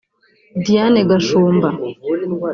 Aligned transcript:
Diane 0.63 0.99
Gashumba 1.09 1.69